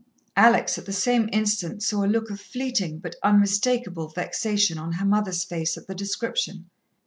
[0.35, 5.05] Alex at the same instant saw a look of fleeting, but unmistakable vexation on her
[5.05, 6.65] mother's face at the description.